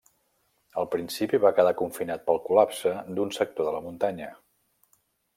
[0.83, 4.31] Al principi, va quedar confinat pel col·lapse d'un sector de la muntanya.